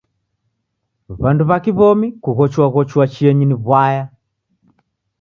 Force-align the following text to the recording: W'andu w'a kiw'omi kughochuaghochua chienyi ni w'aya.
W'andu 1.21 1.43
w'a 1.49 1.57
kiw'omi 1.63 2.07
kughochuaghochua 2.23 3.05
chienyi 3.13 3.45
ni 3.47 3.55
w'aya. 3.67 4.03